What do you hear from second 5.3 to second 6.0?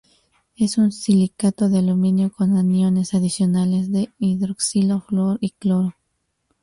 y cloro.